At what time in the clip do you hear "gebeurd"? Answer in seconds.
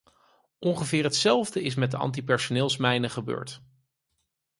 3.09-3.61